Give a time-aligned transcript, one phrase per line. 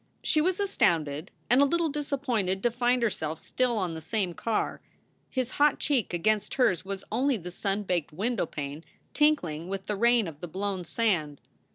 [0.23, 4.33] She was astounded and a little disappointed to find her self still on the same
[4.33, 4.81] car.
[5.29, 8.83] His hot cheek against hers was only the sun baked windowpane
[9.13, 11.39] tinkling with the rain of the blown sand.